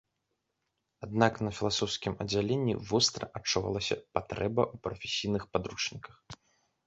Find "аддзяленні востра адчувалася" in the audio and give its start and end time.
2.23-3.95